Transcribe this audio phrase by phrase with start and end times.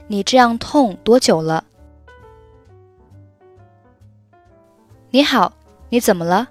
[0.07, 1.63] 你这样痛多久了？
[5.09, 5.53] 你好，
[5.89, 6.49] 你怎么了？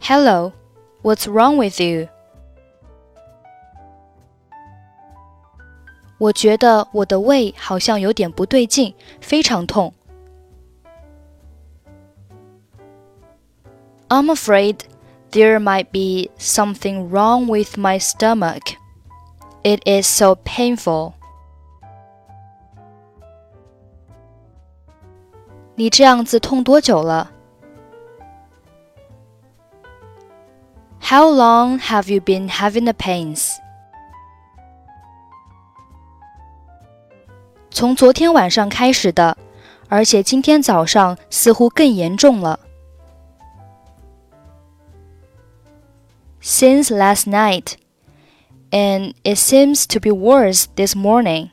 [0.00, 0.52] Hello,
[1.02, 2.08] what's wrong with you?
[6.18, 9.94] 我觉得我的胃好像有点不对劲，非常痛。
[14.08, 14.84] I'm afraid
[15.30, 18.76] there might be something wrong with my stomach.
[19.62, 21.14] It is so painful.
[25.74, 27.30] 你这样子痛多久了？
[31.00, 33.56] How long have you been having the pains?
[37.70, 39.36] 从昨天晚上开始的，
[39.88, 42.60] 而且今天早上似乎更严重了。
[46.46, 47.76] since last night,
[48.70, 51.50] and it seems to be worse this morning.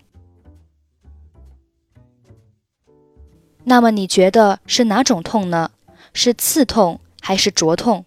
[3.66, 5.72] 那么你觉得是哪种痛呢？
[6.14, 8.06] 是刺痛还是灼痛？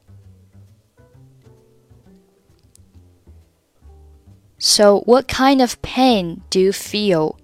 [4.58, 7.36] So what kind of pain do you feel?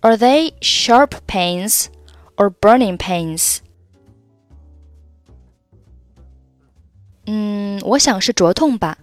[0.00, 1.86] Are they sharp pains
[2.36, 3.60] or burning pains?
[7.84, 8.98] 我想是灼痛吧。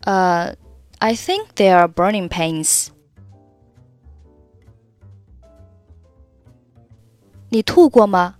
[0.00, 0.54] 呃、
[1.00, 2.88] uh,，I think they are burning pains。
[7.48, 8.36] 你吐过吗？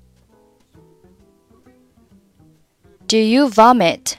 [3.09, 4.15] Do you vomit？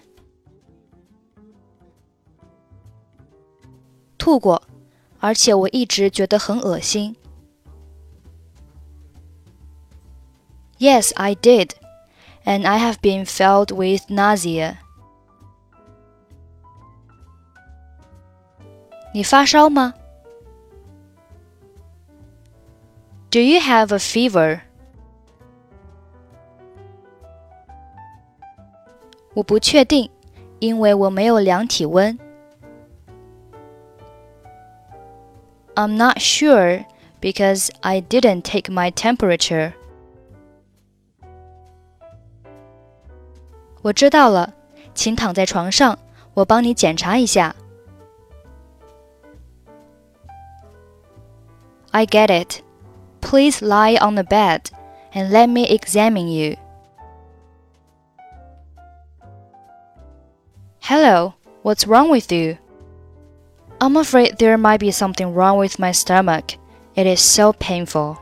[4.18, 4.64] 吐过，
[5.20, 7.16] 而且我一直觉得很恶心。
[10.80, 11.72] Yes, I did,
[12.46, 14.78] and I have been filled with nausea.
[19.14, 19.94] 你发烧吗？
[23.30, 24.62] Do you have a fever?
[29.34, 30.10] 我不确定，
[30.60, 32.18] 因为我没有量体温。
[35.76, 36.86] I'm not sure
[37.22, 39.74] because I didn't take my temperature.
[43.82, 44.54] 我知道了，
[44.94, 45.98] 请躺在床上，
[46.34, 47.56] 我帮你检查一下。
[51.92, 52.62] I get it.
[53.22, 54.66] Please lie on the bed
[55.14, 56.58] and let me examine you.
[60.82, 61.34] Hello,
[61.64, 62.58] what's wrong with you?
[63.80, 66.58] I'm afraid there might be something wrong with my stomach.
[66.96, 68.18] It is so painful.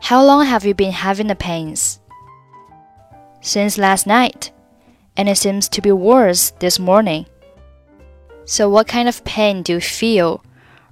[0.00, 1.98] How long have you been having the pains?
[3.41, 4.51] Since last night,
[5.15, 7.25] and it seems to be worse this morning.
[8.45, 10.43] So, what kind of pain do you feel?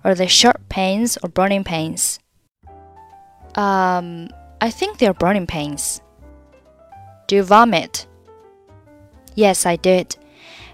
[0.03, 2.19] Are they sharp pains or burning pains?
[3.55, 4.29] Um,
[4.61, 6.01] I think they're burning pains.
[7.27, 8.05] Do you vomit?
[9.35, 10.15] Yes, I did,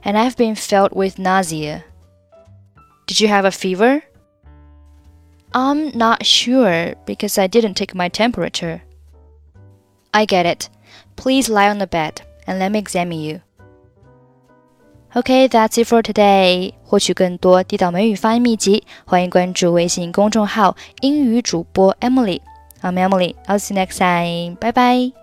[0.04, 1.86] and I've been filled with nausea.
[3.07, 4.04] Did you have a fever?
[5.54, 8.84] I'm not sure because I didn't take my temperature.
[10.13, 10.69] I get it.
[11.20, 13.41] Please lie on the bed and let me examine you.
[15.14, 16.75] Okay, that's it for today.
[16.85, 23.35] 获取更多地道美语发音秘籍，欢迎关注微信公众号“英语主播 Emily”。I'm Emily.
[23.47, 24.56] I'll see you next time.
[24.56, 25.19] Bye bye.